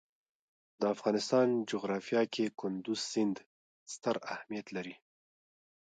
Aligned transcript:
د 0.79 0.81
افغانستان 0.95 1.47
جغرافیه 1.71 2.23
کې 2.33 2.45
کندز 2.59 2.99
سیند 3.11 3.37
ستر 3.93 4.15
اهمیت 4.33 4.67
لري. 4.75 4.95